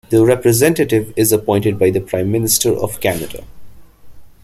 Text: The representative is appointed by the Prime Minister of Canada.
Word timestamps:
The 0.09 0.25
representative 0.25 1.13
is 1.15 1.31
appointed 1.31 1.77
by 1.77 1.91
the 1.91 2.01
Prime 2.01 2.31
Minister 2.31 2.71
of 2.73 2.99
Canada. 2.99 3.43